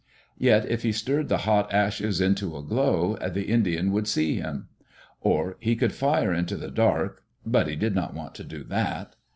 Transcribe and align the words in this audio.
Yet 0.39 0.65
if 0.67 0.81
he 0.81 0.91
stirred 0.91 1.29
the 1.29 1.37
hot 1.45 1.71
ashes 1.71 2.19
into 2.19 2.57
a 2.57 2.63
glow, 2.63 3.17
the 3.17 3.43
Indian 3.45 3.91
would 3.91 4.07
see 4.07 4.33
him. 4.37 4.67
Or, 5.19 5.57
he 5.59 5.75
could 5.75 5.93
fire 5.93 6.33
into 6.33 6.55
the 6.55 6.71
dark; 6.71 7.21
but 7.45 7.67
he 7.67 7.75
did 7.75 7.93
not 7.93 8.15
want 8.15 8.33
to 8.33 8.43
do 8.43 8.63
that. 8.63 9.15